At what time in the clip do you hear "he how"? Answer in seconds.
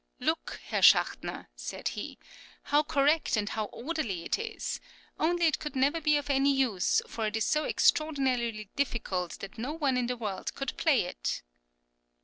1.89-2.81